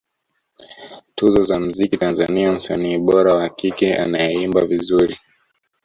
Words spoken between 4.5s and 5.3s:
vizuri